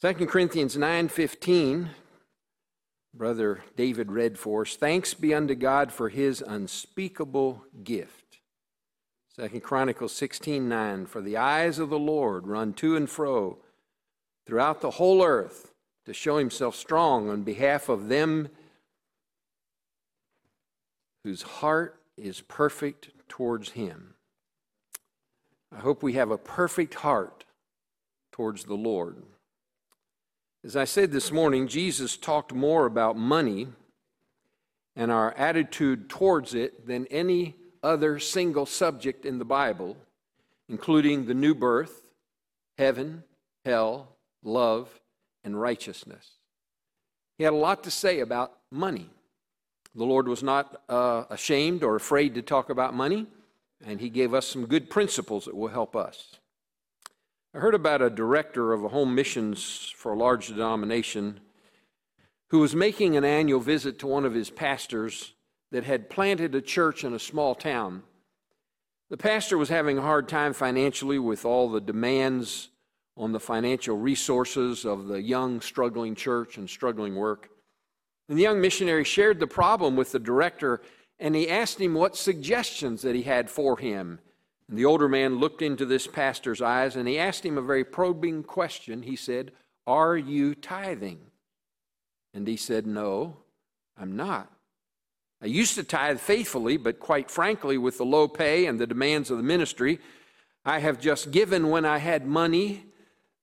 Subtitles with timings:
[0.00, 1.90] 2 Corinthians 9:15
[3.12, 8.38] Brother David read for us, thanks be unto God for his unspeakable gift.
[9.34, 13.58] 2 Chronicles 16:9 For the eyes of the Lord run to and fro
[14.46, 15.74] throughout the whole earth
[16.04, 18.50] to show himself strong on behalf of them
[21.24, 24.14] whose heart is perfect towards him.
[25.72, 27.46] I hope we have a perfect heart
[28.30, 29.24] towards the Lord.
[30.68, 33.68] As I said this morning, Jesus talked more about money
[34.94, 39.96] and our attitude towards it than any other single subject in the Bible,
[40.68, 42.02] including the new birth,
[42.76, 43.24] heaven,
[43.64, 45.00] hell, love,
[45.42, 46.32] and righteousness.
[47.38, 49.08] He had a lot to say about money.
[49.94, 53.26] The Lord was not uh, ashamed or afraid to talk about money,
[53.86, 56.37] and He gave us some good principles that will help us.
[57.54, 61.40] I heard about a director of a home missions for a large denomination
[62.50, 65.32] who was making an annual visit to one of his pastors
[65.70, 68.02] that had planted a church in a small town.
[69.08, 72.68] The pastor was having a hard time financially with all the demands
[73.16, 77.48] on the financial resources of the young, struggling church and struggling work.
[78.28, 80.82] And the young missionary shared the problem with the director
[81.18, 84.20] and he asked him what suggestions that he had for him
[84.68, 87.84] and the older man looked into this pastor's eyes and he asked him a very
[87.84, 89.02] probing question.
[89.02, 89.52] He said,
[89.86, 91.20] Are you tithing?
[92.34, 93.38] And he said, No,
[93.96, 94.52] I'm not.
[95.40, 99.30] I used to tithe faithfully, but quite frankly, with the low pay and the demands
[99.30, 100.00] of the ministry,
[100.64, 102.84] I have just given when I had money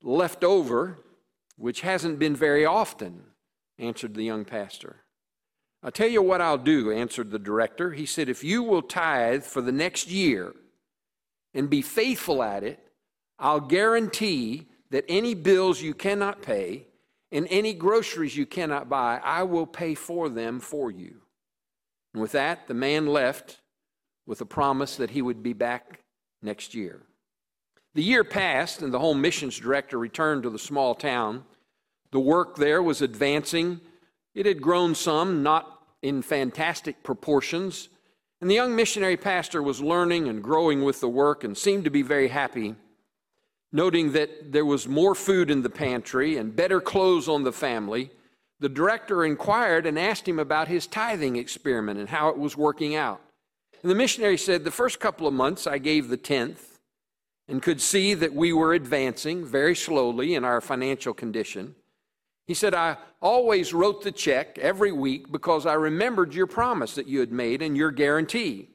[0.03, 0.99] left over,
[1.57, 3.23] which hasn't been very often,
[3.79, 4.97] answered the young pastor.
[5.81, 7.93] I'll tell you what I'll do, answered the director.
[7.93, 10.53] He said, If you will tithe for the next year,
[11.55, 12.79] and be faithful at it,
[13.39, 16.87] I'll guarantee that any bills you cannot pay
[17.31, 21.21] and any groceries you cannot buy, I will pay for them for you.
[22.13, 23.59] And with that, the man left
[24.25, 26.01] with a promise that he would be back
[26.41, 27.01] next year.
[27.93, 31.45] The year passed, and the home missions director returned to the small town.
[32.11, 33.81] The work there was advancing.
[34.33, 37.89] It had grown some, not in fantastic proportions,
[38.45, 41.89] and the young missionary pastor was learning and growing with the work and seemed to
[41.89, 42.75] be very happy,
[43.71, 48.11] noting that there was more food in the pantry and better clothes on the family.
[48.59, 52.95] The director inquired and asked him about his tithing experiment and how it was working
[52.95, 53.19] out.
[53.81, 56.77] And the missionary said, The first couple of months I gave the tenth
[57.47, 61.73] and could see that we were advancing very slowly in our financial condition.
[62.45, 67.07] He said, I always wrote the check every week because I remembered your promise that
[67.07, 68.69] you had made and your guarantee.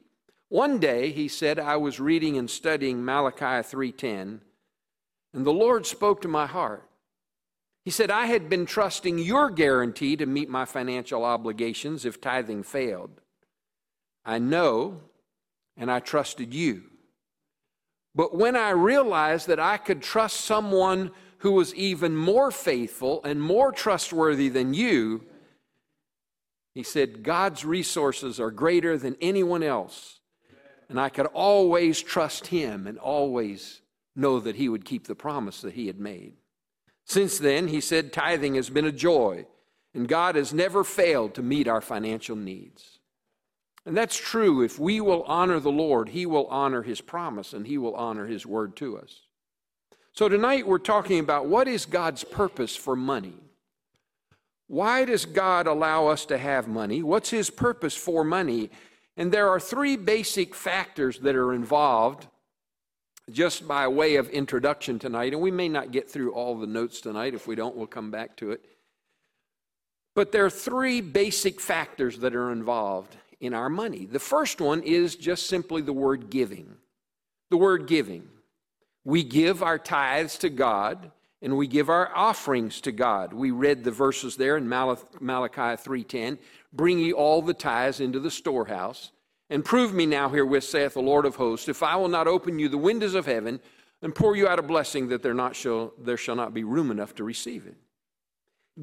[0.49, 4.41] One day, he said, I was reading and studying Malachi 3:10,
[5.33, 6.89] and the Lord spoke to my heart.
[7.85, 12.63] He said, I had been trusting your guarantee to meet my financial obligations if tithing
[12.63, 13.21] failed.
[14.25, 15.01] I know,
[15.77, 16.83] and I trusted you.
[18.13, 21.11] But when I realized that I could trust someone
[21.41, 25.23] who was even more faithful and more trustworthy than you,
[26.75, 30.19] he said, God's resources are greater than anyone else.
[30.87, 33.81] And I could always trust him and always
[34.15, 36.33] know that he would keep the promise that he had made.
[37.05, 39.47] Since then, he said, tithing has been a joy,
[39.95, 42.99] and God has never failed to meet our financial needs.
[43.83, 44.61] And that's true.
[44.61, 48.27] If we will honor the Lord, he will honor his promise and he will honor
[48.27, 49.21] his word to us.
[50.13, 53.35] So tonight we're talking about what is God's purpose for money?
[54.67, 57.01] Why does God allow us to have money?
[57.03, 58.69] What's his purpose for money?
[59.17, 62.27] And there are three basic factors that are involved
[63.29, 65.33] just by way of introduction tonight.
[65.33, 67.33] And we may not get through all the notes tonight.
[67.33, 68.63] If we don't, we'll come back to it.
[70.15, 74.05] But there are three basic factors that are involved in our money.
[74.05, 76.75] The first one is just simply the word giving.
[77.49, 78.27] The word giving.
[79.03, 83.33] We give our tithes to God and we give our offerings to God.
[83.33, 86.37] We read the verses there in Malachi 3:10,
[86.71, 89.11] "Bring ye all the tithes into the storehouse,
[89.49, 92.59] and prove me now herewith saith the Lord of hosts, if I will not open
[92.59, 93.59] you the windows of heaven
[94.03, 96.91] and pour you out a blessing that there not shall there shall not be room
[96.91, 97.77] enough to receive it."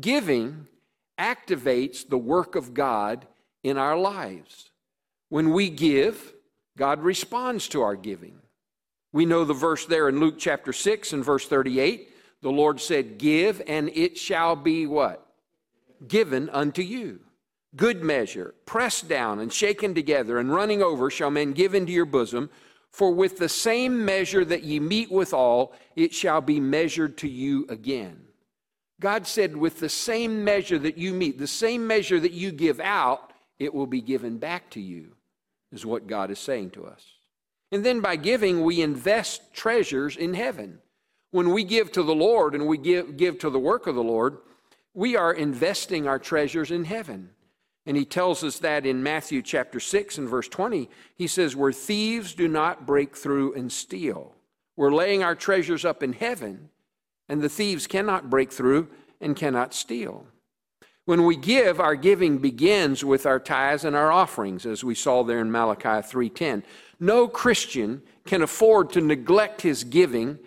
[0.00, 0.66] Giving
[1.16, 3.28] activates the work of God
[3.62, 4.70] in our lives.
[5.28, 6.34] When we give,
[6.76, 8.40] God responds to our giving.
[9.18, 12.08] We know the verse there in Luke chapter 6 and verse 38.
[12.40, 15.26] The Lord said, Give, and it shall be what?
[16.06, 17.18] Given unto you.
[17.74, 22.04] Good measure, pressed down and shaken together and running over, shall men give into your
[22.04, 22.48] bosom.
[22.92, 27.66] For with the same measure that ye meet withal, it shall be measured to you
[27.68, 28.20] again.
[29.00, 32.78] God said, with the same measure that you meet, the same measure that you give
[32.78, 35.16] out, it will be given back to you,
[35.72, 37.17] is what God is saying to us.
[37.70, 40.78] And then by giving, we invest treasures in heaven.
[41.30, 44.02] When we give to the Lord and we give, give to the work of the
[44.02, 44.38] Lord,
[44.94, 47.30] we are investing our treasures in heaven.
[47.84, 50.90] And he tells us that in Matthew chapter 6 and verse 20.
[51.14, 54.34] He says, Where thieves do not break through and steal.
[54.76, 56.70] We're laying our treasures up in heaven,
[57.28, 58.88] and the thieves cannot break through
[59.20, 60.26] and cannot steal.
[61.04, 65.24] When we give, our giving begins with our tithes and our offerings, as we saw
[65.24, 66.62] there in Malachi 3:10.
[67.00, 70.38] No Christian can afford to neglect his giving,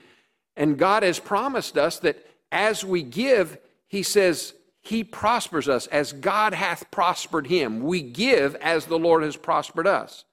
[0.55, 3.57] and God has promised us that as we give,
[3.87, 7.81] he says, he prospers us as God hath prospered him.
[7.81, 10.25] We give as the Lord has prospered us.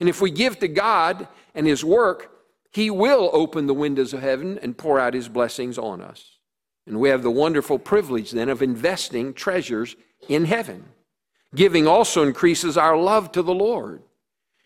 [0.00, 2.32] And if we give to God and his work,
[2.70, 6.38] he will open the windows of heaven and pour out his blessings on us.
[6.86, 9.96] And we have the wonderful privilege then of investing treasures
[10.28, 10.84] in heaven.
[11.54, 14.02] Giving also increases our love to the Lord.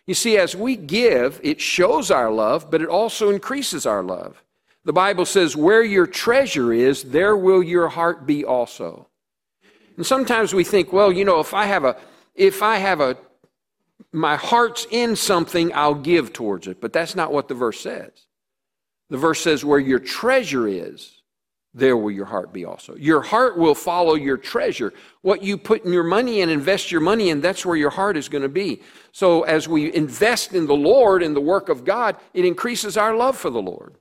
[0.07, 4.43] You see, as we give, it shows our love, but it also increases our love.
[4.85, 9.09] The Bible says, Where your treasure is, there will your heart be also.
[9.97, 11.97] And sometimes we think, well, you know, if I have a,
[12.35, 13.17] if I have a,
[14.11, 16.81] my heart's in something, I'll give towards it.
[16.81, 18.11] But that's not what the verse says.
[19.11, 21.22] The verse says, where your treasure is,
[21.75, 22.95] there will your heart be also.
[22.97, 24.93] Your heart will follow your treasure.
[25.23, 28.17] What you put in your money and invest your money in, that's where your heart
[28.17, 28.83] is going to be.
[29.13, 33.17] So as we invest in the Lord and the work of God, it increases our
[33.17, 33.97] love for the Lord.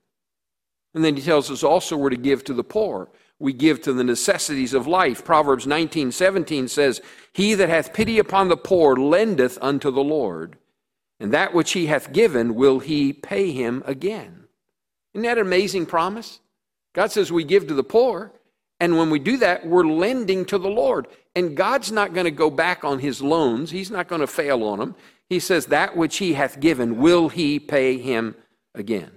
[0.94, 3.10] And then he tells us also we're to give to the poor.
[3.40, 5.24] We give to the necessities of life.
[5.24, 7.02] Proverbs 19, 17 says,
[7.32, 10.58] He that hath pity upon the poor lendeth unto the Lord,
[11.20, 14.48] and that which he hath given will he pay him again.
[15.14, 16.40] Isn't that an amazing promise?
[16.94, 18.32] God says we give to the poor,
[18.80, 21.08] and when we do that, we're lending to the Lord.
[21.36, 24.64] And God's not going to go back on his loans, He's not going to fail
[24.64, 24.96] on them.
[25.30, 28.36] He says, That which he hath given will he pay him
[28.76, 29.12] again.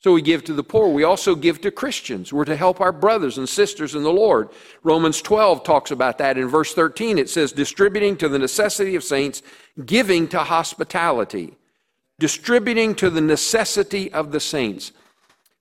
[0.00, 0.88] So we give to the poor.
[0.88, 2.32] We also give to Christians.
[2.32, 4.48] We're to help our brothers and sisters in the Lord.
[4.84, 6.38] Romans 12 talks about that.
[6.38, 9.42] In verse 13, it says, distributing to the necessity of saints,
[9.84, 11.56] giving to hospitality.
[12.20, 14.92] Distributing to the necessity of the saints.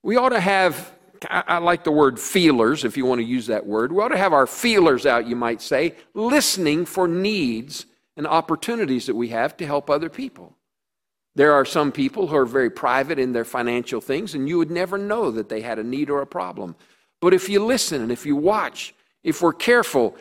[0.04, 0.92] We ought to have,
[1.30, 3.92] I like the word feelers, if you want to use that word.
[3.92, 7.86] We ought to have our feelers out, you might say, listening for needs
[8.16, 10.56] and opportunities that we have to help other people.
[11.36, 14.72] There are some people who are very private in their financial things, and you would
[14.72, 16.76] never know that they had a need or a problem.
[17.22, 20.16] But if you listen and if you watch, if we're careful,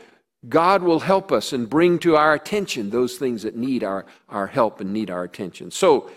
[0.49, 4.47] God will help us and bring to our attention those things that need our, our
[4.47, 5.71] help and need our attention.
[5.71, 6.11] So,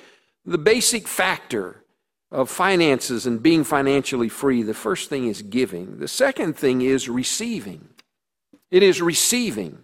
[0.46, 1.79] the basic factor
[2.32, 6.00] of finances and being financially free, the first thing is giving.
[6.00, 7.90] The second thing is receiving.
[8.70, 9.80] It is receiving.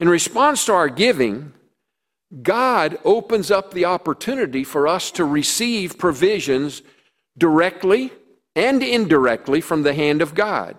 [0.00, 1.52] In response to our giving,
[2.42, 6.82] God opens up the opportunity for us to receive provisions
[7.36, 8.12] directly
[8.54, 10.76] and indirectly from the hand of God.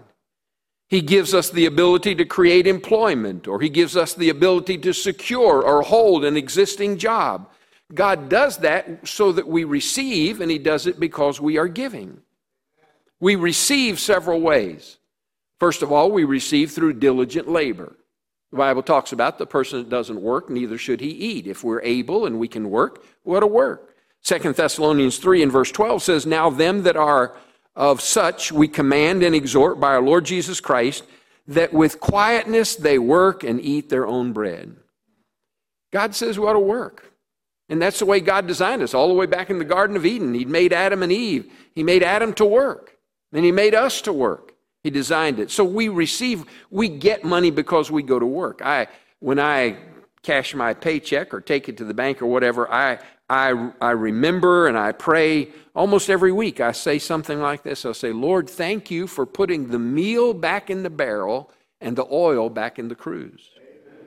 [0.89, 4.93] He gives us the ability to create employment, or He gives us the ability to
[4.93, 7.49] secure or hold an existing job.
[7.93, 12.21] God does that so that we receive, and He does it because we are giving.
[13.19, 14.97] We receive several ways.
[15.59, 17.95] First of all, we receive through diligent labor.
[18.51, 21.45] The Bible talks about the person that doesn't work, neither should he eat.
[21.45, 23.95] If we're able and we can work, we ought to work.
[24.21, 27.35] Second Thessalonians 3 and verse 12 says, Now them that are
[27.75, 31.03] of such we command and exhort by our Lord Jesus Christ,
[31.47, 34.75] that with quietness they work and eat their own bread.
[35.91, 37.08] God says we ought to work.
[37.69, 40.05] And that's the way God designed us, all the way back in the Garden of
[40.05, 40.33] Eden.
[40.33, 41.51] He made Adam and Eve.
[41.75, 42.97] He made Adam to work.
[43.31, 44.55] And He made us to work.
[44.83, 45.51] He designed it.
[45.51, 48.61] So we receive, we get money because we go to work.
[48.63, 48.87] I,
[49.19, 49.77] when I
[50.23, 52.99] cash my paycheck or take it to the bank or whatever, I,
[53.29, 56.59] I, I remember and I pray almost every week.
[56.59, 60.69] I say something like this I'll say, Lord, thank you for putting the meal back
[60.69, 63.51] in the barrel and the oil back in the cruse.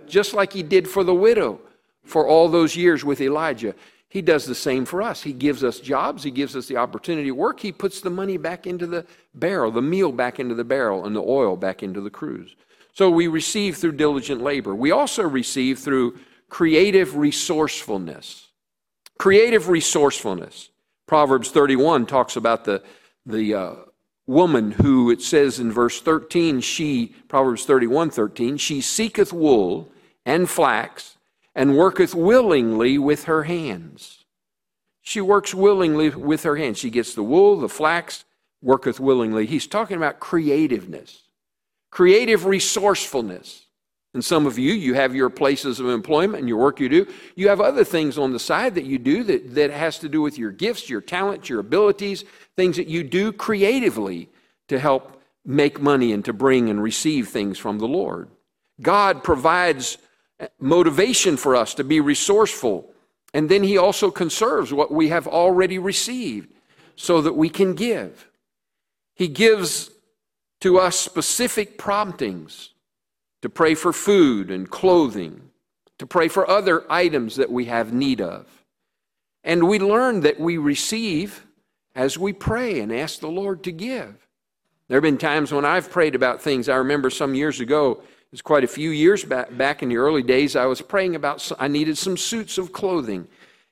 [0.06, 1.60] Just like he did for the widow
[2.04, 3.74] for all those years with Elijah.
[4.08, 5.22] He does the same for us.
[5.22, 7.60] He gives us jobs, He gives us the opportunity to work.
[7.60, 11.16] He puts the money back into the barrel, the meal back into the barrel, and
[11.16, 12.54] the oil back into the cruse.
[12.92, 14.74] So we receive through diligent labor.
[14.74, 16.18] We also receive through
[16.50, 18.48] creative resourcefulness.
[19.18, 20.68] Creative resourcefulness.
[21.06, 22.82] Proverbs 31 talks about the,
[23.24, 23.74] the uh,
[24.26, 29.90] woman who, it says in verse 13, she, Proverbs 31 13, she seeketh wool
[30.26, 31.16] and flax
[31.54, 34.24] and worketh willingly with her hands.
[35.02, 36.78] She works willingly with her hands.
[36.78, 38.24] She gets the wool, the flax,
[38.62, 39.46] worketh willingly.
[39.46, 41.22] He's talking about creativeness.
[41.92, 43.66] creative resourcefulness.
[44.14, 47.06] And some of you, you have your places of employment and your work you do.
[47.34, 50.20] You have other things on the side that you do that, that has to do
[50.20, 52.24] with your gifts, your talents, your abilities,
[52.56, 54.28] things that you do creatively
[54.68, 58.28] to help make money and to bring and receive things from the Lord.
[58.80, 59.98] God provides
[60.58, 62.92] motivation for us to be resourceful.
[63.34, 66.52] And then He also conserves what we have already received
[66.96, 68.28] so that we can give.
[69.14, 69.90] He gives
[70.60, 72.70] to us specific promptings
[73.42, 75.50] to pray for food and clothing,
[75.98, 78.46] to pray for other items that we have need of.
[79.44, 81.46] And we learn that we receive
[81.94, 84.28] as we pray and ask the Lord to give.
[84.88, 86.68] There have been times when I've prayed about things.
[86.68, 89.98] I remember some years ago, it was quite a few years back, back in the
[89.98, 93.28] early days, I was praying about, I needed some suits of clothing.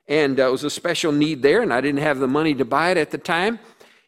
[0.07, 2.67] And uh, it was a special need there, and I didn't have the money to
[2.67, 3.59] buy it at the time.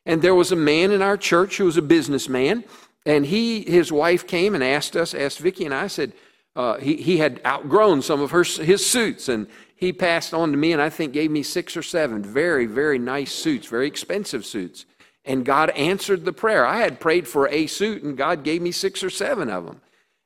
[0.04, 2.64] And there was a man in our church who was a businessman,
[3.06, 6.12] and he, his wife came and asked us, asked Vicki and I, said,
[6.54, 10.58] uh, he, he had outgrown some of her, his suits, and he passed on to
[10.58, 14.44] me, and I think gave me six or seven very, very nice suits, very expensive
[14.44, 14.84] suits.
[15.24, 16.66] And God answered the prayer.
[16.66, 19.80] I had prayed for a suit, and God gave me six or seven of them.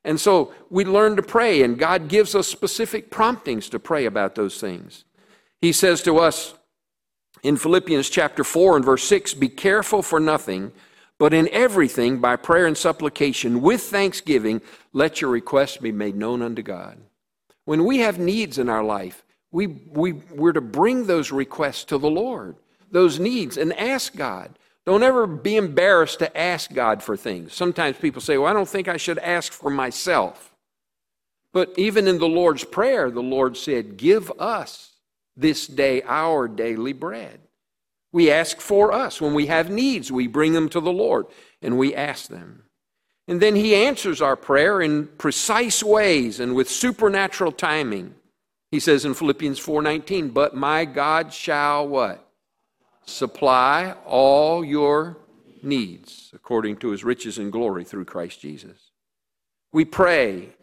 [0.07, 4.33] And so we learn to pray, and God gives us specific promptings to pray about
[4.33, 5.03] those things.
[5.61, 6.55] He says to us
[7.43, 10.71] in Philippians chapter 4 and verse 6 Be careful for nothing
[11.19, 14.61] but in everything, by prayer and supplication, with thanksgiving,
[14.93, 16.99] let your requests be made known unto God.
[17.65, 21.97] When we have needs in our life, we, we, we're to bring those requests to
[21.97, 22.55] the Lord,
[22.91, 24.57] those needs, and ask God.
[24.87, 27.53] Don't ever be embarrassed to ask God for things.
[27.53, 30.53] Sometimes people say, Well, I don't think I should ask for myself.
[31.51, 34.93] But even in the Lord's Prayer, the Lord said, Give us
[35.35, 37.41] this day our daily bread.
[38.13, 39.19] We ask for us.
[39.19, 41.25] When we have needs, we bring them to the Lord
[41.61, 42.63] and we ask them.
[43.27, 48.15] And then He answers our prayer in precise ways and with supernatural timing.
[48.71, 52.26] He says in Philippians 4:19, "But my God shall what?
[53.07, 55.17] Supply all your
[55.63, 58.91] needs according to his riches and glory through Christ Jesus."
[59.71, 60.53] We pray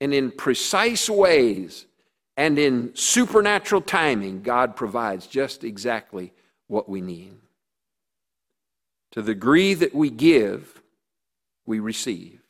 [0.00, 1.86] and in precise ways
[2.36, 6.32] and in supernatural timing God provides just exactly
[6.66, 7.34] what we need.
[9.12, 10.82] To the degree that we give,
[11.66, 12.40] we receive.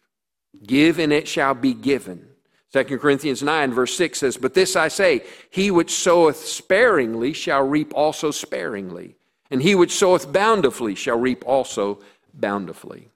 [0.67, 2.29] Give and it shall be given.
[2.73, 7.63] 2 Corinthians 9, verse 6 says, But this I say, he which soweth sparingly shall
[7.63, 9.17] reap also sparingly,
[9.51, 12.01] and he which soweth bountifully shall reap also
[12.33, 13.09] bountifully.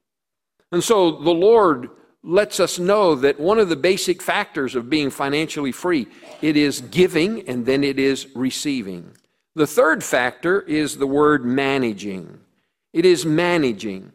[0.71, 1.91] And so the Lord
[2.23, 6.07] lets us know that one of the basic factors of being financially free,
[6.43, 9.13] it is giving and then it is receiving.
[9.55, 12.41] The third factor is the word managing.
[12.93, 14.13] It is managing.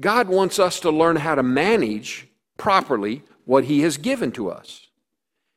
[0.00, 4.88] God wants us to learn how to manage properly what He has given to us.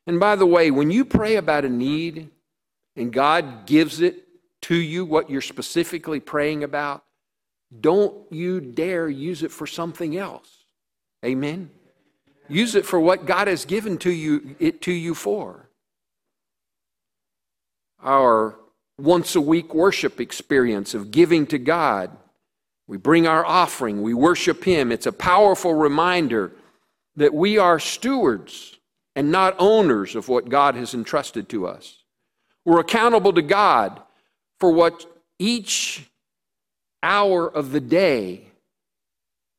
[0.06, 2.30] And by the way, when you pray about a need
[2.96, 4.27] and God gives it
[4.68, 7.02] to you, what you're specifically praying about,
[7.80, 10.64] don't you dare use it for something else.
[11.24, 11.70] Amen.
[12.50, 15.70] Use it for what God has given to you it to you for.
[18.02, 18.58] Our
[18.98, 22.10] once a week worship experience of giving to God.
[22.86, 24.92] We bring our offering, we worship Him.
[24.92, 26.52] It's a powerful reminder
[27.16, 28.76] that we are stewards
[29.16, 32.02] and not owners of what God has entrusted to us.
[32.66, 34.02] We're accountable to God
[34.60, 35.06] for what
[35.38, 36.10] each
[37.02, 38.48] hour of the day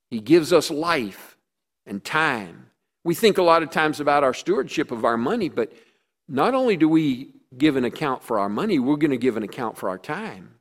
[0.10, 1.38] He gives us life
[1.86, 2.68] and time.
[3.04, 5.72] We think a lot of times about our stewardship of our money, but
[6.28, 9.44] not only do we give an account for our money, we're going to give an
[9.44, 10.56] account for our time.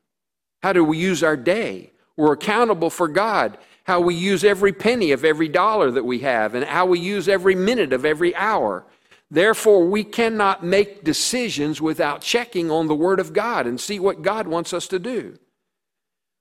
[0.63, 1.91] How do we use our day?
[2.17, 6.55] We're accountable for God, how we use every penny of every dollar that we have,
[6.55, 8.85] and how we use every minute of every hour.
[9.31, 14.23] Therefore, we cannot make decisions without checking on the Word of God and see what
[14.23, 15.37] God wants us to do.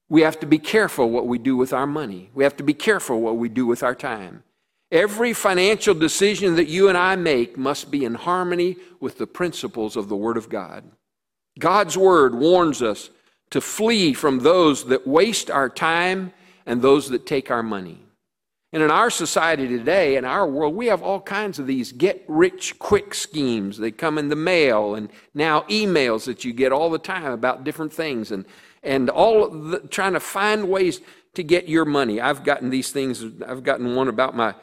[0.08, 2.30] We have to be careful what we do with our money.
[2.34, 4.42] We have to be careful what we do with our time.
[4.90, 9.96] Every financial decision that you and I make must be in harmony with the principles
[9.96, 10.84] of the Word of God.
[11.58, 13.10] God's Word warns us
[13.50, 16.32] to flee from those that waste our time
[16.64, 18.02] and those that take our money.
[18.72, 22.22] And in our society today, in our world, we have all kinds of these get
[22.28, 23.78] rich quick schemes.
[23.78, 27.64] They come in the mail and now emails that you get all the time about
[27.64, 28.44] different things and,
[28.82, 31.00] and all the, trying to find ways
[31.34, 32.20] to get your money.
[32.20, 34.54] I've gotten these things, I've gotten one about my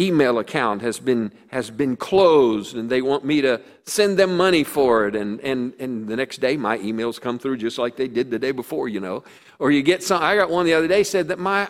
[0.00, 4.64] email account has been has been closed and they want me to send them money
[4.64, 8.08] for it and and and the next day my emails come through just like they
[8.08, 9.22] did the day before you know
[9.58, 11.68] or you get some i got one the other day said that my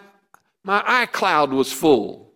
[0.65, 2.33] my icloud was full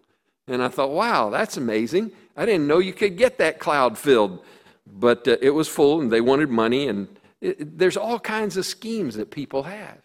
[0.47, 2.13] And I thought, wow, that's amazing.
[2.37, 4.45] I didn't know you could get that cloud filled.
[4.87, 6.89] But uh, it was full and they wanted money.
[6.89, 7.09] And
[7.41, 10.03] it, there's all kinds of schemes that people have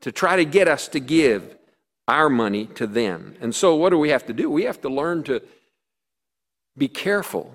[0.00, 1.56] to try to get us to give
[2.08, 3.34] our money to them.
[3.40, 4.50] And so, what do we have to do?
[4.50, 5.42] We have to learn to
[6.76, 7.54] be careful.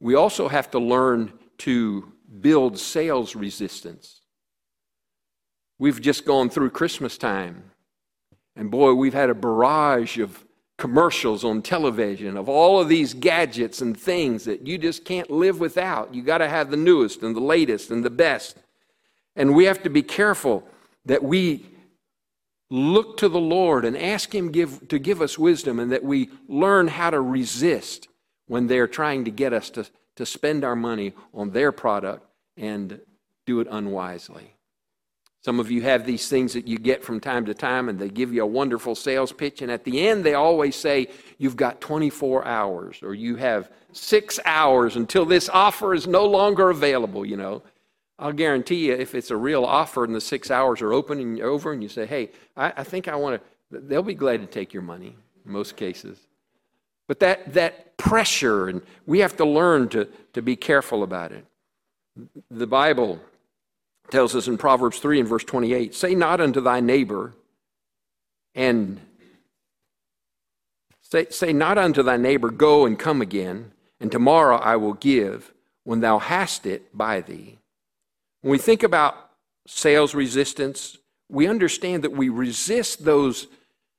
[0.00, 4.20] We also have to learn to build sales resistance.
[5.78, 7.70] We've just gone through Christmas time,
[8.58, 10.44] and boy, we've had a barrage of
[10.78, 15.60] commercials on television of all of these gadgets and things that you just can't live
[15.60, 16.12] without.
[16.12, 18.56] You got to have the newest and the latest and the best.
[19.36, 20.66] And we have to be careful
[21.04, 21.66] that we
[22.68, 26.28] look to the Lord and ask Him give, to give us wisdom and that we
[26.48, 28.08] learn how to resist
[28.48, 29.86] when they're trying to get us to,
[30.16, 33.00] to spend our money on their product and
[33.46, 34.57] do it unwisely.
[35.48, 38.10] Some of you have these things that you get from time to time, and they
[38.10, 39.62] give you a wonderful sales pitch.
[39.62, 44.38] And at the end, they always say, You've got 24 hours, or you have six
[44.44, 47.62] hours until this offer is no longer available, you know.
[48.18, 51.40] I'll guarantee you, if it's a real offer and the six hours are open and
[51.40, 53.40] over, and you say, Hey, I, I think I want
[53.72, 56.18] to, they'll be glad to take your money in most cases.
[57.06, 61.46] But that, that pressure, and we have to learn to, to be careful about it.
[62.50, 63.18] The Bible
[64.10, 67.34] tells us in Proverbs 3 and verse 28 Say not unto thy neighbor,
[68.54, 69.00] and
[71.00, 75.52] say, say not unto thy neighbor, Go and come again, and tomorrow I will give
[75.84, 77.58] when thou hast it by thee.
[78.42, 79.30] When we think about
[79.66, 80.98] sales resistance,
[81.28, 83.46] we understand that we resist those,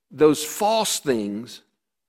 [0.10, 1.62] those false things,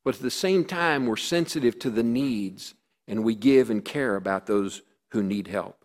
[0.04, 2.74] but at the same time, we're sensitive to the needs
[3.06, 5.79] and we give and care about those who need help.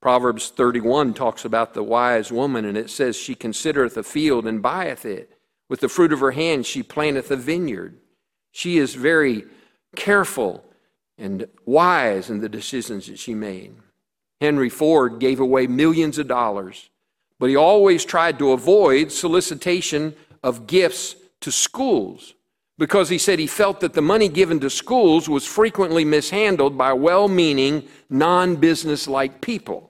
[0.00, 4.62] Proverbs 31 talks about the wise woman, and it says, She considereth a field and
[4.62, 5.30] buyeth it.
[5.68, 7.98] With the fruit of her hand she planteth a vineyard.
[8.50, 9.44] She is very
[9.94, 10.64] careful
[11.16, 13.74] and wise in the decisions that she made.
[14.40, 16.88] Henry Ford gave away millions of dollars,
[17.38, 22.34] but he always tried to avoid solicitation of gifts to schools
[22.78, 26.94] because he said he felt that the money given to schools was frequently mishandled by
[26.94, 29.89] well meaning, non business like people.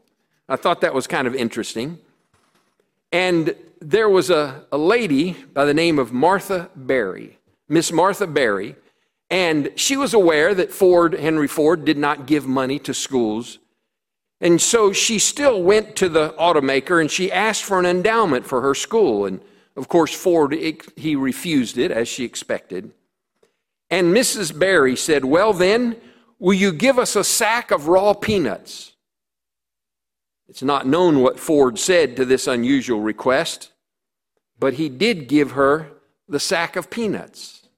[0.51, 2.01] I thought that was kind of interesting.
[3.13, 8.75] And there was a, a lady by the name of Martha Berry, Miss Martha Berry,
[9.31, 13.61] and she was aware that Ford, Henry Ford, did not give money to schools.
[14.41, 18.61] And so she still went to the automaker and she asked for an endowment for
[18.61, 19.27] her school.
[19.27, 19.41] And
[19.77, 22.91] of course, Ford, he refused it as she expected.
[23.89, 24.59] And Mrs.
[24.59, 25.97] Berry said, Well, then,
[26.41, 28.95] will you give us a sack of raw peanuts?
[30.51, 33.71] It's not known what Ford said to this unusual request,
[34.59, 35.93] but he did give her
[36.29, 37.69] the sack of peanuts.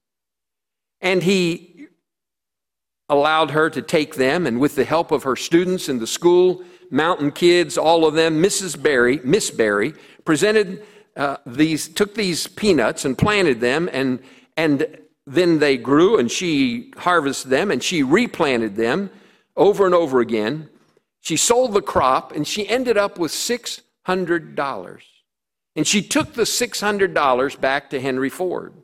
[1.02, 1.88] And he
[3.10, 6.64] allowed her to take them, and with the help of her students in the school,
[6.90, 8.82] mountain kids, all of them, Mrs.
[8.82, 9.92] Berry, Miss Berry,
[10.24, 10.82] presented
[11.14, 14.18] uh, these, took these peanuts and planted them, and,
[14.56, 19.10] and then they grew, and she harvested them, and she replanted them
[19.58, 20.70] over and over again.
[21.22, 25.02] She sold the crop and she ended up with $600.
[25.74, 28.74] And she took the $600 back to Henry Ford.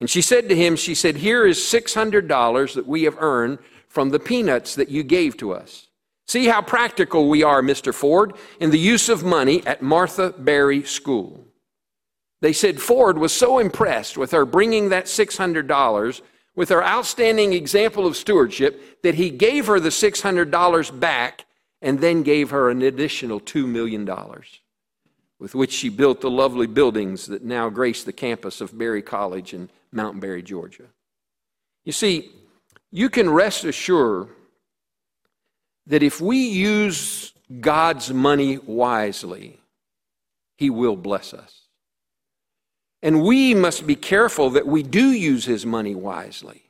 [0.00, 3.58] And she said to him, She said, Here is $600 that we have earned
[3.88, 5.88] from the peanuts that you gave to us.
[6.26, 7.92] See how practical we are, Mr.
[7.92, 11.44] Ford, in the use of money at Martha Berry School.
[12.40, 16.20] They said Ford was so impressed with her bringing that $600
[16.54, 21.46] with her outstanding example of stewardship that he gave her the $600 back
[21.82, 24.08] and then gave her an additional $2 million,
[25.38, 29.54] with which she built the lovely buildings that now grace the campus of Berry College
[29.54, 30.86] in Mount Berry, Georgia.
[31.84, 32.30] You see,
[32.90, 34.28] you can rest assured
[35.86, 39.60] that if we use God's money wisely,
[40.56, 41.62] He will bless us.
[43.02, 46.62] And we must be careful that we do use his money wisely.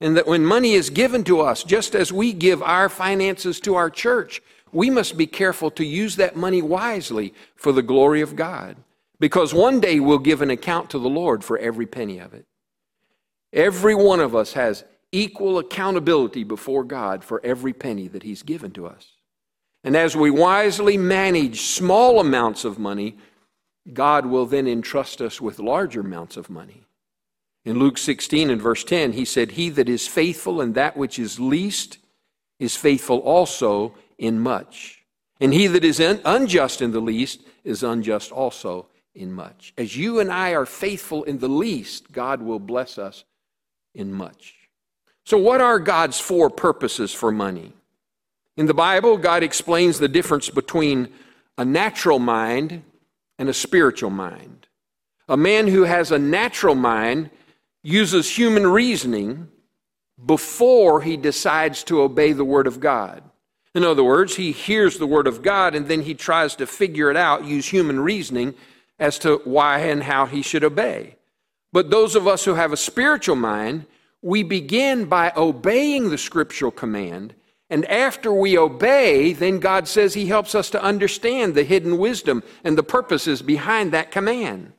[0.00, 3.74] And that when money is given to us, just as we give our finances to
[3.74, 4.42] our church,
[4.72, 8.76] we must be careful to use that money wisely for the glory of God.
[9.20, 12.44] Because one day we'll give an account to the Lord for every penny of it.
[13.52, 18.72] Every one of us has equal accountability before God for every penny that He's given
[18.72, 19.12] to us.
[19.84, 23.18] And as we wisely manage small amounts of money,
[23.90, 26.82] God will then entrust us with larger amounts of money.
[27.64, 31.18] In Luke 16 and verse 10, he said, He that is faithful in that which
[31.18, 31.98] is least
[32.58, 35.04] is faithful also in much.
[35.40, 39.74] And he that is unjust in the least is unjust also in much.
[39.76, 43.24] As you and I are faithful in the least, God will bless us
[43.94, 44.54] in much.
[45.24, 47.72] So, what are God's four purposes for money?
[48.56, 51.08] In the Bible, God explains the difference between
[51.58, 52.82] a natural mind
[53.38, 54.66] and a spiritual mind.
[55.28, 57.30] A man who has a natural mind
[57.82, 59.48] uses human reasoning
[60.24, 63.22] before he decides to obey the Word of God.
[63.74, 67.10] In other words, he hears the Word of God and then he tries to figure
[67.10, 68.54] it out, use human reasoning
[68.98, 71.16] as to why and how he should obey.
[71.72, 73.86] But those of us who have a spiritual mind,
[74.20, 77.34] we begin by obeying the scriptural command.
[77.72, 82.42] And after we obey, then God says He helps us to understand the hidden wisdom
[82.64, 84.74] and the purposes behind that command.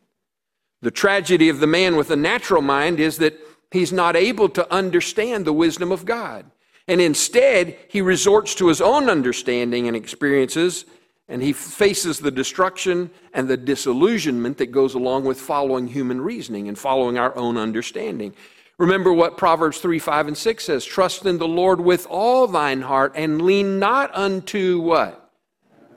[0.84, 3.36] The tragedy of the man with a natural mind is that
[3.71, 6.45] he's not able to understand the wisdom of God.
[6.88, 10.86] And instead, he resorts to his own understanding and experiences,
[11.27, 16.67] and he faces the destruction and the disillusionment that goes along with following human reasoning
[16.67, 18.36] and following our own understanding.
[18.84, 22.82] Remember what Proverbs 3 5 and 6 says Trust in the Lord with all thine
[22.82, 25.32] heart and lean not unto what?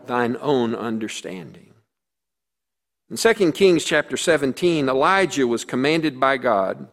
[0.06, 1.72] Thine own understanding.
[3.10, 6.86] In 2 Kings chapter 17, Elijah was commanded by God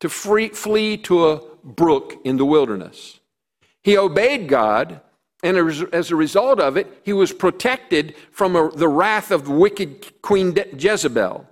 [0.00, 3.20] to free, flee to a brook in the wilderness.
[3.84, 5.02] He obeyed God,
[5.42, 5.58] and
[5.92, 10.56] as a result of it, he was protected from a, the wrath of wicked Queen
[10.78, 11.46] Jezebel.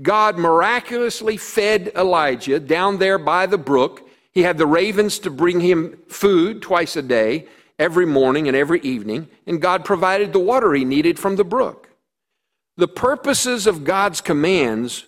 [0.00, 4.08] God miraculously fed Elijah down there by the brook.
[4.32, 7.46] He had the ravens to bring him food twice a day,
[7.78, 11.88] every morning and every evening, and God provided the water he needed from the brook.
[12.76, 15.06] The purposes of God's commands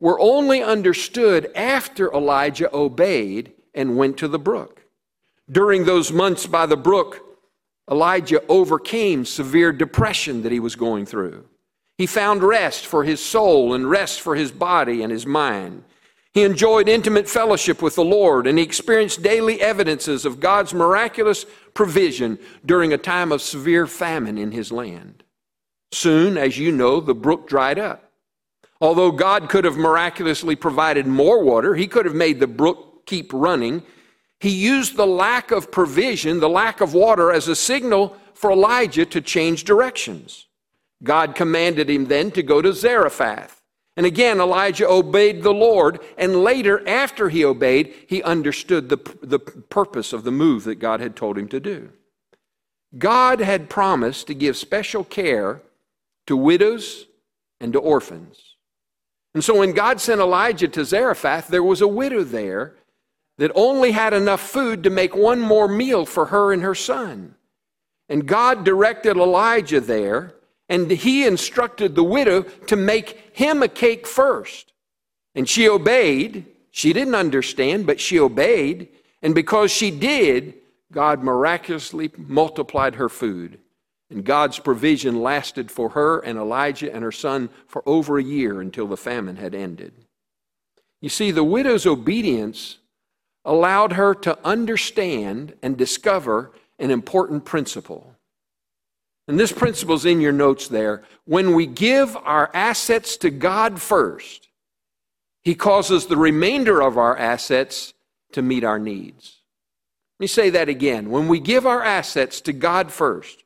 [0.00, 4.84] were only understood after Elijah obeyed and went to the brook.
[5.50, 7.20] During those months by the brook,
[7.90, 11.44] Elijah overcame severe depression that he was going through.
[11.98, 15.82] He found rest for his soul and rest for his body and his mind.
[16.32, 21.44] He enjoyed intimate fellowship with the Lord and he experienced daily evidences of God's miraculous
[21.74, 25.24] provision during a time of severe famine in his land.
[25.90, 28.12] Soon, as you know, the brook dried up.
[28.80, 33.32] Although God could have miraculously provided more water, he could have made the brook keep
[33.32, 33.82] running.
[34.38, 39.04] He used the lack of provision, the lack of water, as a signal for Elijah
[39.06, 40.47] to change directions.
[41.02, 43.62] God commanded him then to go to Zarephath.
[43.96, 49.40] And again, Elijah obeyed the Lord, and later, after he obeyed, he understood the, the
[49.40, 51.90] purpose of the move that God had told him to do.
[52.96, 55.62] God had promised to give special care
[56.28, 57.06] to widows
[57.60, 58.56] and to orphans.
[59.34, 62.74] And so when God sent Elijah to Zarephath, there was a widow there
[63.36, 67.34] that only had enough food to make one more meal for her and her son.
[68.08, 70.34] And God directed Elijah there
[70.68, 74.72] and he instructed the widow to make him a cake first.
[75.34, 76.46] And she obeyed.
[76.70, 78.88] She didn't understand, but she obeyed.
[79.22, 80.54] And because she did,
[80.92, 83.58] God miraculously multiplied her food.
[84.10, 88.60] And God's provision lasted for her and Elijah and her son for over a year
[88.60, 89.92] until the famine had ended.
[91.00, 92.78] You see, the widow's obedience
[93.44, 98.14] allowed her to understand and discover an important principle.
[99.28, 101.02] And this principle is in your notes there.
[101.26, 104.48] When we give our assets to God first,
[105.42, 107.92] He causes the remainder of our assets
[108.32, 109.42] to meet our needs.
[110.18, 111.10] Let me say that again.
[111.10, 113.44] When we give our assets to God first,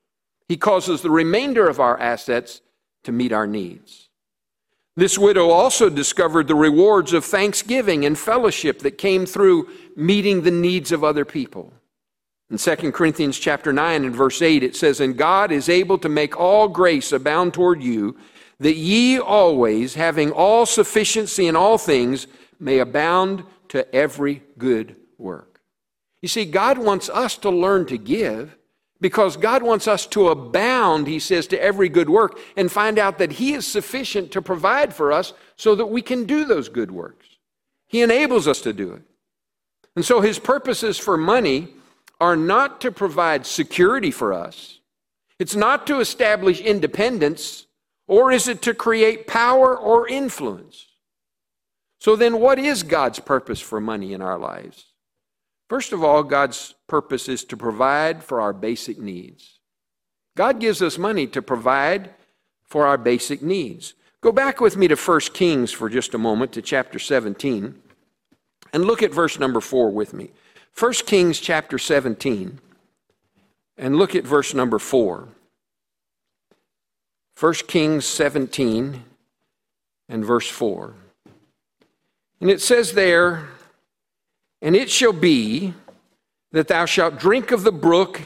[0.49, 2.63] He causes the remainder of our assets
[3.03, 4.09] to meet our needs.
[4.95, 10.51] This widow also discovered the rewards of thanksgiving and fellowship that came through meeting the
[10.51, 11.73] needs of other people.
[12.53, 16.09] In 2 Corinthians chapter 9 and verse 8 it says, "And God is able to
[16.11, 18.15] make all grace abound toward you,
[18.61, 22.27] that ye always, having all sufficiency in all things,
[22.61, 25.63] may abound to every good work."
[26.21, 28.55] You see, God wants us to learn to give
[29.01, 33.17] because God wants us to abound, he says, to every good work and find out
[33.17, 36.91] that he is sufficient to provide for us so that we can do those good
[36.91, 37.27] works.
[37.87, 39.03] He enables us to do it.
[39.97, 41.77] And so his purposes for money
[42.23, 44.79] are not to provide security for us,
[45.41, 47.67] it's not to establish independence,
[48.07, 50.87] or is it to create power or influence?
[51.99, 54.85] So then, what is God's purpose for money in our lives?
[55.69, 59.59] First of all, God's purpose is to provide for our basic needs.
[60.37, 62.11] God gives us money to provide
[62.65, 63.95] for our basic needs.
[64.21, 67.75] Go back with me to 1 Kings for just a moment to chapter 17
[68.73, 70.31] and look at verse number 4 with me.
[70.79, 72.59] 1 Kings chapter 17,
[73.77, 75.29] and look at verse number 4.
[77.39, 79.03] 1 Kings 17
[80.09, 80.95] and verse 4.
[82.41, 83.49] And it says there,
[84.61, 85.75] And it shall be
[86.53, 88.23] that thou shalt drink of the brook,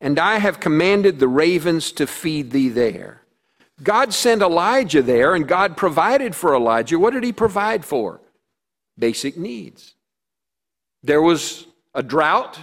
[0.00, 3.22] and I have commanded the ravens to feed thee there.
[3.82, 6.98] God sent Elijah there, and God provided for Elijah.
[6.98, 8.20] What did he provide for?
[8.98, 9.94] Basic needs.
[11.02, 11.67] There was
[11.98, 12.60] a drought,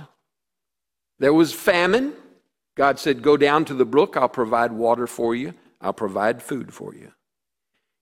[1.19, 2.13] there was famine.
[2.75, 6.73] God said, Go down to the brook, I'll provide water for you, I'll provide food
[6.73, 7.11] for you.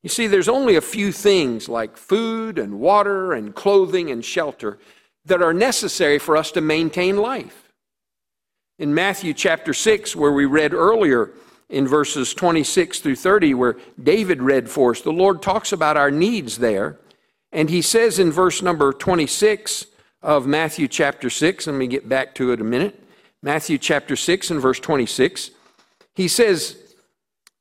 [0.03, 4.77] You see, there's only a few things like food and water and clothing and shelter
[5.25, 7.73] that are necessary for us to maintain life.
[8.77, 11.31] In Matthew chapter 6, where we read earlier
[11.67, 16.11] in verses 26 through 30, where David read for us, the Lord talks about our
[16.11, 16.99] needs there.
[17.51, 19.87] And he says in verse number 26
[20.23, 22.99] of Matthew chapter 6, let me get back to it a minute.
[23.41, 25.51] Matthew chapter 6 and verse 26,
[26.15, 26.77] he says,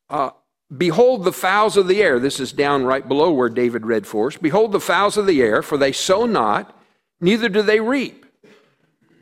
[0.08, 0.30] uh,
[0.74, 2.18] Behold the fowls of the air.
[2.18, 4.36] This is down right below where David read for us.
[4.36, 6.74] Behold the fowls of the air, for they sow not,
[7.20, 8.24] neither do they reap.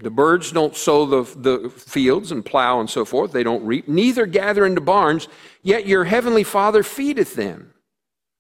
[0.01, 3.33] The birds don't sow the, the fields and plow and so forth.
[3.33, 5.29] They don't reap, neither gather into barns,
[5.63, 7.73] yet your heavenly Father feedeth them.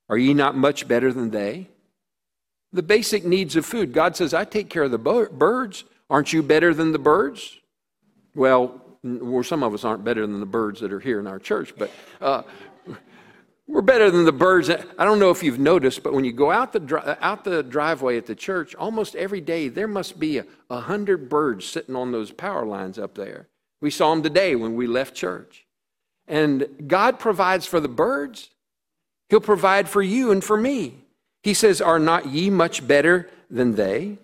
[0.08, 1.68] Are ye not much better than they?
[2.72, 3.92] The basic needs of food.
[3.92, 5.84] God says, I take care of the birds.
[6.08, 7.58] Aren't you better than the birds?
[8.34, 11.38] Well, well, some of us aren't better than the birds that are here in our
[11.38, 12.42] church, but uh,
[13.66, 14.68] we're better than the birds.
[14.68, 18.16] I don't know if you've noticed, but when you go out the, out the driveway
[18.16, 22.12] at the church, almost every day there must be a, a hundred birds sitting on
[22.12, 23.48] those power lines up there.
[23.80, 25.66] We saw them today when we left church.
[26.26, 28.50] And God provides for the birds,
[29.28, 30.99] He'll provide for you and for me.
[31.42, 34.18] He says, Are not ye much better than they?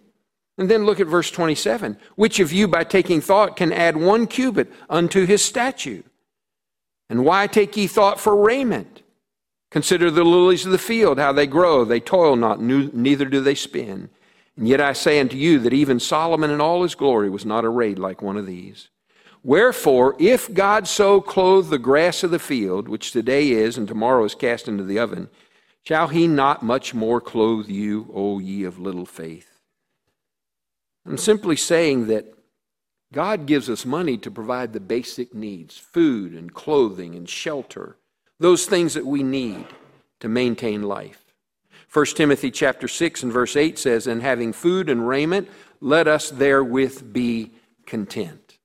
[0.59, 1.99] And then look at verse 27.
[2.15, 6.03] Which of you, by taking thought, can add one cubit unto his statue?
[7.09, 9.03] And why take ye thought for raiment?
[9.71, 11.85] Consider the lilies of the field, how they grow.
[11.85, 14.09] They toil not, neither do they spin.
[14.57, 17.65] And yet I say unto you that even Solomon in all his glory was not
[17.65, 18.89] arrayed like one of these.
[19.43, 24.25] Wherefore, if God so clothe the grass of the field, which today is and tomorrow
[24.25, 25.29] is cast into the oven,
[25.87, 29.61] shall he not much more clothe you, O ye of little faith?
[31.07, 32.27] I'm simply saying that
[33.13, 37.97] God gives us money to provide the basic needs food and clothing and shelter
[38.39, 39.65] those things that we need
[40.21, 41.25] to maintain life.
[41.93, 45.49] 1 Timothy chapter 6 and verse 8 says, And having food and raiment,
[45.81, 47.53] let us therewith be
[47.87, 48.59] content.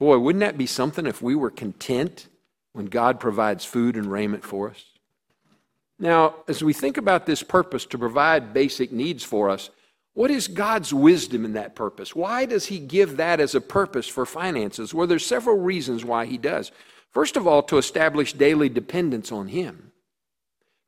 [0.00, 2.28] Boy, wouldn't that be something if we were content
[2.72, 4.84] when God provides food and raiment for us?
[5.98, 9.70] Now, as we think about this purpose to provide basic needs for us,
[10.12, 12.14] what is God's wisdom in that purpose?
[12.14, 14.94] Why does He give that as a purpose for finances?
[14.94, 16.72] Well, there's several reasons why He does.
[17.10, 19.92] First of all, to establish daily dependence on Him.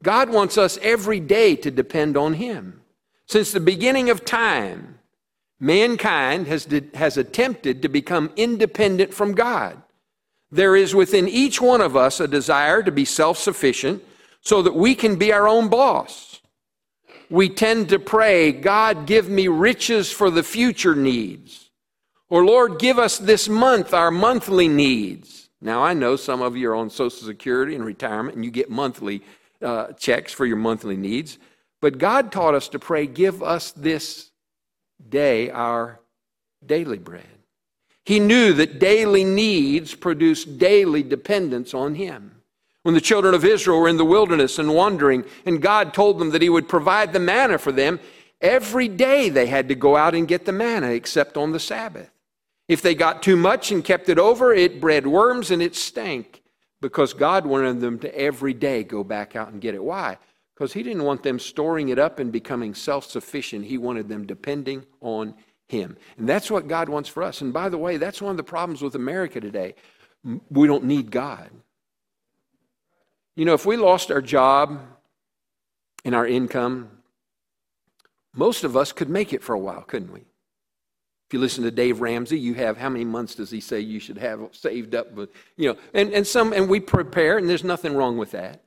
[0.03, 2.83] God wants us every day to depend on Him.
[3.27, 4.99] Since the beginning of time,
[5.61, 9.83] mankind has, has attempted to become independent from God.
[10.51, 14.03] There is within each one of us a desire to be self sufficient
[14.49, 16.41] so that we can be our own boss.
[17.29, 21.69] We tend to pray, God, give me riches for the future needs.
[22.31, 25.51] Or, Lord, give us this month our monthly needs.
[25.61, 28.71] Now, I know some of you are on Social Security and retirement and you get
[28.71, 29.23] monthly
[29.61, 31.37] uh, checks for your monthly needs.
[31.83, 34.31] But God taught us to pray, give us this
[35.07, 36.01] day our
[36.65, 37.27] daily bread.
[38.07, 42.38] He knew that daily needs produce daily dependence on Him.
[42.89, 46.31] When the children of Israel were in the wilderness and wandering, and God told them
[46.31, 48.01] that He would provide the manna for them,
[48.41, 52.11] every day they had to go out and get the manna except on the Sabbath.
[52.67, 56.43] If they got too much and kept it over, it bred worms and it stank
[56.81, 59.85] because God wanted them to every day go back out and get it.
[59.85, 60.17] Why?
[60.55, 63.67] Because He didn't want them storing it up and becoming self sufficient.
[63.67, 65.35] He wanted them depending on
[65.67, 65.99] Him.
[66.17, 67.43] And that's what God wants for us.
[67.43, 69.75] And by the way, that's one of the problems with America today.
[70.49, 71.51] We don't need God.
[73.39, 74.81] You know, if we lost our job
[76.05, 76.91] and our income,
[78.35, 80.19] most of us could make it for a while, couldn't we?
[80.19, 84.01] If you listen to Dave Ramsey, you have how many months does he say you
[84.01, 85.15] should have saved up?
[85.15, 88.65] But you know, and, and some and we prepare, and there's nothing wrong with that.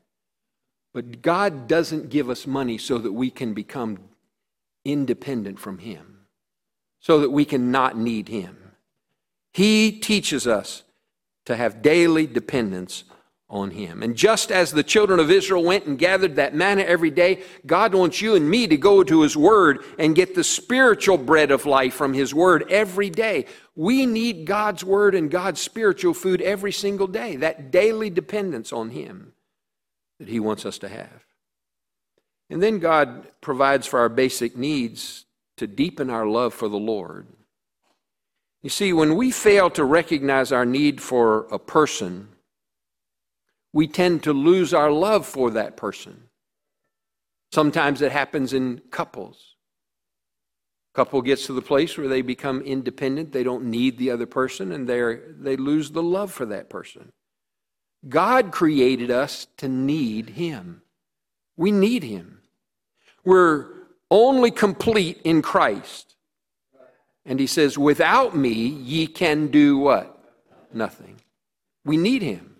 [0.93, 3.99] But God doesn't give us money so that we can become
[4.85, 6.19] independent from Him,
[7.01, 8.57] so that we can not need Him.
[9.51, 10.83] He teaches us
[11.43, 13.03] to have daily dependence
[13.51, 14.01] on him.
[14.01, 17.93] And just as the children of Israel went and gathered that manna every day, God
[17.93, 21.65] wants you and me to go to his word and get the spiritual bread of
[21.65, 23.45] life from his word every day.
[23.75, 28.89] We need God's word and God's spiritual food every single day, that daily dependence on
[28.91, 29.33] him
[30.19, 31.25] that he wants us to have.
[32.49, 35.25] And then God provides for our basic needs
[35.57, 37.27] to deepen our love for the Lord.
[38.61, 42.29] You see, when we fail to recognize our need for a person,
[43.73, 46.23] we tend to lose our love for that person.
[47.53, 49.55] Sometimes it happens in couples.
[50.93, 54.73] Couple gets to the place where they become independent, they don't need the other person,
[54.73, 57.13] and they they lose the love for that person.
[58.09, 60.81] God created us to need Him.
[61.55, 62.41] We need Him.
[63.23, 63.67] We're
[64.09, 66.15] only complete in Christ.
[67.25, 70.17] And He says, Without me, ye can do what?
[70.73, 71.21] Nothing.
[71.85, 72.50] We need Him.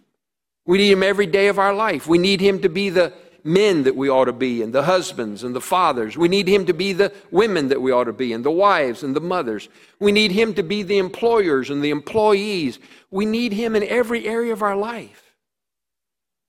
[0.65, 2.07] We need Him every day of our life.
[2.07, 5.43] We need Him to be the men that we ought to be, and the husbands
[5.43, 6.15] and the fathers.
[6.15, 9.01] We need Him to be the women that we ought to be, and the wives
[9.01, 9.67] and the mothers.
[9.99, 12.77] We need Him to be the employers and the employees.
[13.09, 15.35] We need Him in every area of our life.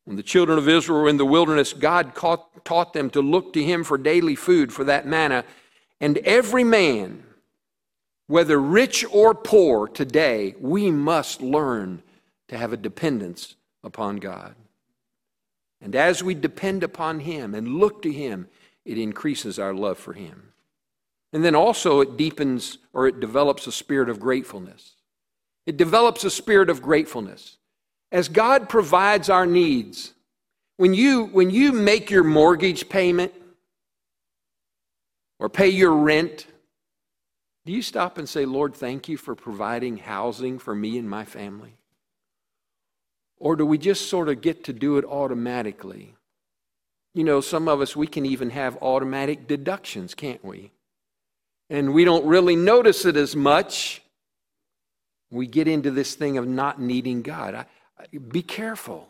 [0.04, 3.62] When the children of Israel were in the wilderness, God taught them to look to
[3.62, 5.44] Him for daily food, for that manna.
[6.00, 7.22] And every man,
[8.26, 12.02] whether rich or poor today, we must learn
[12.48, 14.54] to have a dependence upon God.
[15.80, 18.48] And as we depend upon Him and look to Him,
[18.84, 20.52] it increases our love for Him.
[21.32, 24.92] And then also it deepens or it develops a spirit of gratefulness.
[25.66, 27.56] It develops a spirit of gratefulness.
[28.10, 30.12] As God provides our needs,
[30.76, 33.32] when you, when you make your mortgage payment
[35.38, 36.46] or pay your rent,
[37.64, 41.24] do you stop and say, Lord, thank you for providing housing for me and my
[41.24, 41.74] family?
[43.42, 46.14] Or do we just sort of get to do it automatically?
[47.12, 50.70] You know, some of us, we can even have automatic deductions, can't we?
[51.68, 54.00] And we don't really notice it as much.
[55.32, 57.56] We get into this thing of not needing God.
[57.56, 57.66] I,
[57.98, 59.08] I, be careful.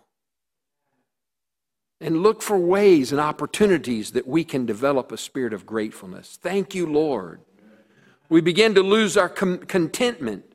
[2.01, 6.39] And look for ways and opportunities that we can develop a spirit of gratefulness.
[6.41, 7.43] Thank you, Lord.
[8.31, 10.52] We begin to lose our com- contentment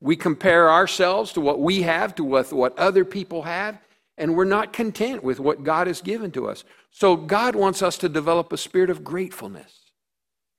[0.00, 3.78] we compare ourselves to what we have, to what, what other people have,
[4.18, 6.64] and we're not content with what God has given to us.
[6.90, 9.90] So God wants us to develop a spirit of gratefulness.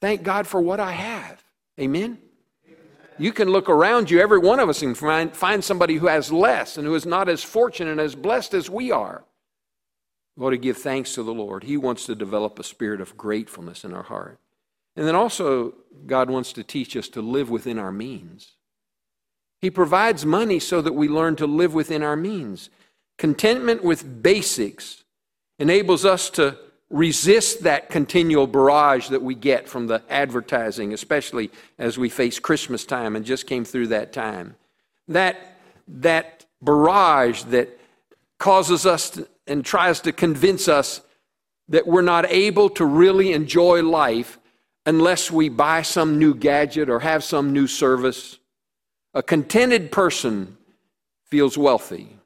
[0.01, 1.43] Thank God for what I have.
[1.79, 2.19] Amen?
[3.19, 6.31] You can look around you, every one of us, and find, find somebody who has
[6.31, 9.23] less and who is not as fortunate and as blessed as we are.
[10.35, 11.63] We ought to give thanks to the Lord.
[11.63, 14.39] He wants to develop a spirit of gratefulness in our heart.
[14.95, 15.73] And then also,
[16.05, 18.56] God wants to teach us to live within our means.
[19.61, 22.69] He provides money so that we learn to live within our means.
[23.17, 25.03] Contentment with basics
[25.59, 26.57] enables us to
[26.89, 32.85] resist that continual barrage that we get from the advertising, especially as we face Christmas
[32.85, 34.55] time and just came through that time.
[35.07, 37.77] That, that barrage that
[38.37, 41.01] causes us to, and tries to convince us
[41.69, 44.37] that we're not able to really enjoy life
[44.85, 48.39] unless we buy some new gadget or have some new service
[49.17, 50.55] a contented person
[51.25, 52.19] feels wealthy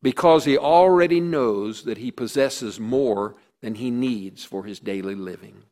[0.00, 5.64] because he already knows that he possesses more than he needs for his daily living.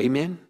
[0.00, 0.40] Amen?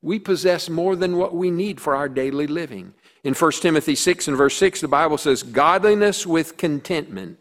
[0.00, 2.94] We possess more than what we need for our daily living.
[3.24, 7.40] In 1 Timothy 6 and verse 6, the Bible says, Godliness with contentment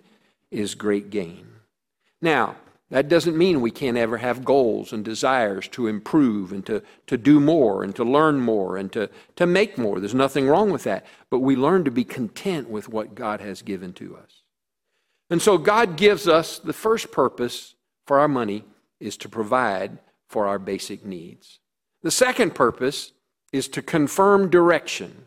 [0.49, 1.45] is great gain.
[2.19, 2.55] Now,
[2.91, 7.17] that doesn't mean we can't ever have goals and desires to improve and to, to
[7.17, 9.99] do more and to learn more and to, to make more.
[9.99, 11.05] There's nothing wrong with that.
[11.31, 14.43] But we learn to be content with what God has given to us.
[15.31, 17.73] And so God gives us the first purpose
[18.05, 18.63] for our money
[18.99, 19.97] is to provide
[20.29, 21.59] for our basic needs.
[22.03, 23.13] The second purpose
[23.51, 25.25] is to confirm direction.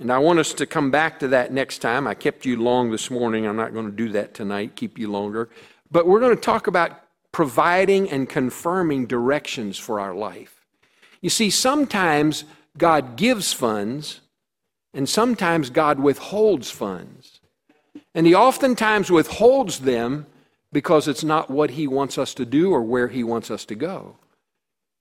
[0.00, 2.06] And I want us to come back to that next time.
[2.06, 3.46] I kept you long this morning.
[3.46, 5.48] I'm not going to do that tonight, keep you longer.
[5.90, 7.00] But we're going to talk about
[7.32, 10.64] providing and confirming directions for our life.
[11.20, 12.44] You see, sometimes
[12.78, 14.20] God gives funds,
[14.94, 17.40] and sometimes God withholds funds.
[18.14, 20.26] And He oftentimes withholds them
[20.72, 23.74] because it's not what He wants us to do or where He wants us to
[23.74, 24.16] go.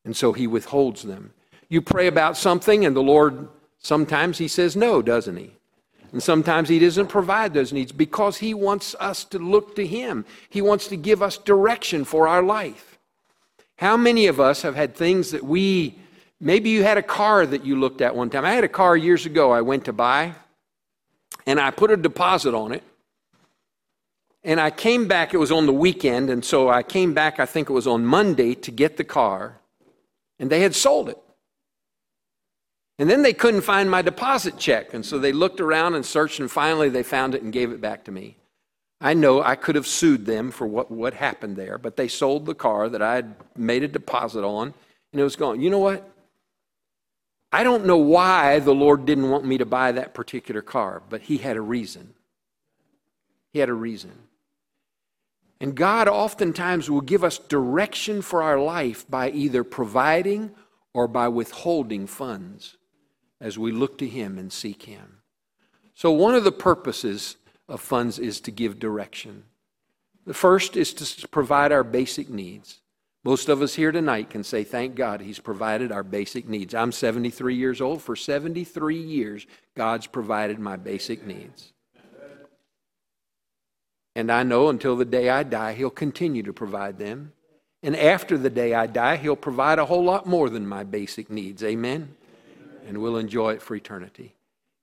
[0.04, 1.34] And so He withholds them.
[1.70, 5.56] You pray about something, and the Lord sometimes He says no, doesn't He?
[6.16, 10.24] And sometimes He doesn't provide those needs because He wants us to look to Him.
[10.50, 12.98] He wants to give us direction for our life.
[13.80, 16.00] How many of us have had things that we,
[16.40, 18.46] maybe you had a car that you looked at one time.
[18.46, 20.36] I had a car years ago I went to buy,
[21.46, 22.84] and I put a deposit on it.
[24.42, 27.46] And I came back, it was on the weekend, and so I came back, I
[27.46, 29.58] think it was on Monday, to get the car,
[30.40, 31.22] and they had sold it.
[32.98, 34.94] And then they couldn't find my deposit check.
[34.94, 37.82] And so they looked around and searched, and finally they found it and gave it
[37.82, 38.38] back to me.
[39.02, 42.46] I know I could have sued them for what, what happened there, but they sold
[42.46, 44.74] the car that I had made a deposit on,
[45.12, 45.60] and it was gone.
[45.60, 46.10] You know what?
[47.52, 51.22] I don't know why the Lord didn't want me to buy that particular car, but
[51.22, 52.14] He had a reason.
[53.52, 54.12] He had a reason.
[55.60, 60.52] And God oftentimes will give us direction for our life by either providing
[60.94, 62.78] or by withholding funds
[63.46, 65.20] as we look to Him and seek Him.
[65.94, 67.38] So, one of the purposes
[67.70, 69.44] of funds is to give direction.
[70.26, 72.80] The first is to provide our basic needs.
[73.24, 76.74] Most of us here tonight can say, Thank God He's provided our basic needs.
[76.74, 78.02] I'm 73 years old.
[78.02, 81.72] For 73 years, God's provided my basic needs.
[84.16, 87.32] And I know until the day I die, He'll continue to provide them.
[87.84, 91.30] And after the day I die, He'll provide a whole lot more than my basic
[91.30, 91.64] needs.
[91.64, 92.16] Amen?
[92.86, 94.36] And we'll enjoy it for eternity.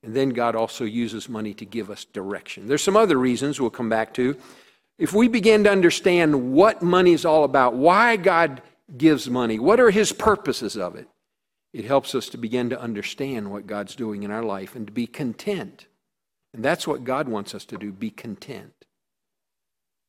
[0.03, 2.67] And then God also uses money to give us direction.
[2.67, 4.37] There's some other reasons we'll come back to.
[4.99, 8.63] If we begin to understand what money is all about, why God
[8.97, 11.09] gives money, what are His purposes of it,
[11.73, 14.93] it helps us to begin to understand what God's doing in our life and to
[14.93, 15.87] be content.
[16.53, 18.75] And that's what God wants us to do be content.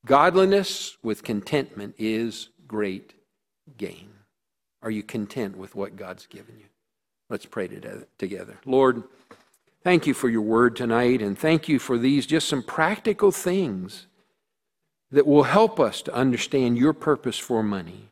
[0.06, 3.14] Godliness with contentment is great
[3.78, 4.10] gain.
[4.82, 6.66] Are you content with what God's given you?
[7.30, 7.68] Let's pray
[8.18, 8.58] together.
[8.66, 9.04] Lord,
[9.84, 14.08] thank you for your word tonight, and thank you for these just some practical things
[15.12, 18.10] that will help us to understand your purpose for money.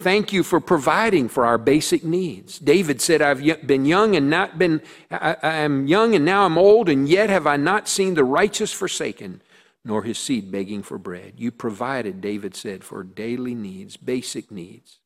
[0.00, 2.58] Thank you for providing for our basic needs.
[2.58, 4.80] David said, I've been young and not been,
[5.10, 8.72] I, am young and now I'm old, and yet have I not seen the righteous
[8.72, 9.42] forsaken
[9.84, 11.34] nor his seed begging for bread.
[11.36, 14.98] You provided, David said, for daily needs, basic needs.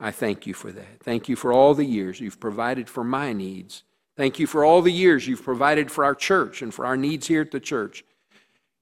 [0.00, 1.00] I thank you for that.
[1.00, 3.84] Thank you for all the years you've provided for my needs.
[4.16, 7.26] Thank you for all the years you've provided for our church and for our needs
[7.26, 8.04] here at the church.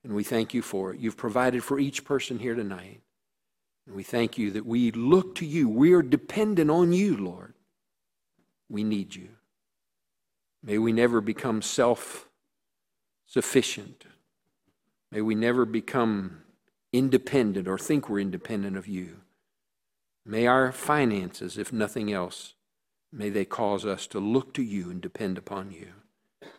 [0.04, 1.00] And we thank you for it.
[1.00, 3.00] You've provided for each person here tonight.
[3.86, 5.68] And we thank you that we look to you.
[5.68, 7.54] We are dependent on you, Lord.
[8.68, 9.28] We need you.
[10.62, 12.28] May we never become self
[13.26, 14.04] sufficient
[15.12, 16.38] May we never become
[16.90, 19.20] independent or think we're independent of you.
[20.24, 22.54] May our finances, if nothing else,
[23.12, 25.88] may they cause us to look to you and depend upon you.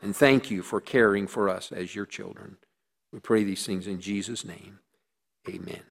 [0.02, 2.58] And thank you for caring for us as your children.
[3.12, 4.80] We pray these things in Jesus' name.
[5.48, 5.82] Amen.